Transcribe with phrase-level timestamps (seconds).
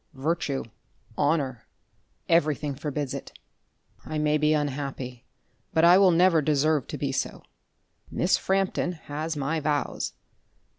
[0.15, 0.63] Virtue,
[1.15, 1.67] honour,
[2.27, 3.37] every thing forbids it.
[4.03, 5.27] I may be unhappy,
[5.75, 7.43] but I will never deserve to be so.
[8.09, 10.13] Miss Frampton has my vows.